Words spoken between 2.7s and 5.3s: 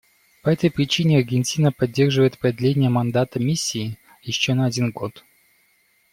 мандата Миссии еще на один год.